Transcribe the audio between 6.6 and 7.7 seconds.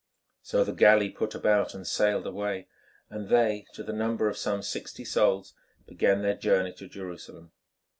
to Jerusalem.